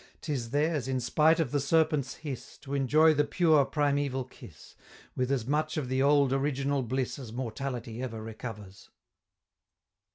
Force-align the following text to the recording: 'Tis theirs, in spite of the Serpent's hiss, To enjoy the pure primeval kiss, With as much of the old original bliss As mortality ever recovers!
'Tis 0.21 0.49
theirs, 0.49 0.87
in 0.87 0.99
spite 0.99 1.39
of 1.39 1.51
the 1.51 1.59
Serpent's 1.59 2.15
hiss, 2.15 2.57
To 2.57 2.73
enjoy 2.73 3.13
the 3.13 3.23
pure 3.23 3.65
primeval 3.65 4.23
kiss, 4.23 4.75
With 5.15 5.31
as 5.31 5.45
much 5.45 5.77
of 5.77 5.89
the 5.89 6.01
old 6.01 6.33
original 6.33 6.81
bliss 6.81 7.19
As 7.19 7.31
mortality 7.31 8.01
ever 8.01 8.19
recovers! 8.23 8.89